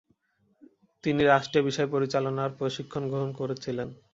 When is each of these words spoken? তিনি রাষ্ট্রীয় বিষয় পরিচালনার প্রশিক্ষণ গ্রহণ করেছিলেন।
তিনি 1.03 1.21
রাষ্ট্রীয় 1.23 1.63
বিষয় 1.65 1.89
পরিচালনার 1.93 2.55
প্রশিক্ষণ 2.59 3.03
গ্রহণ 3.11 3.29
করেছিলেন। 3.39 3.89